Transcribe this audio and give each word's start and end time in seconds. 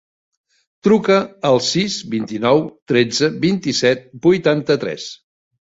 Truca 0.87 1.17
al 1.51 1.61
sis, 1.67 1.99
vint-i-nou, 2.15 2.65
tretze, 2.93 3.33
vint-i-set, 3.47 4.07
vuitanta-tres. 4.27 5.11